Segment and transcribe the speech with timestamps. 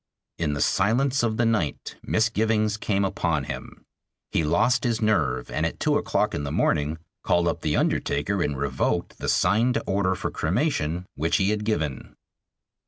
[0.39, 3.85] In the silence of the night misgivings came upon him.
[4.31, 8.41] He lost his nerve, and at two o'clock in the morning called up the undertaker
[8.41, 12.15] and revoked the signed order for cremation which he had given.